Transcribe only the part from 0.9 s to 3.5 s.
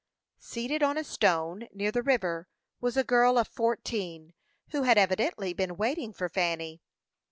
a stone, near the river, was a girl of